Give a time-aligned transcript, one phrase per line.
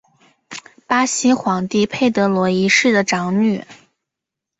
[0.87, 3.63] 巴西皇帝佩德罗一世的长女。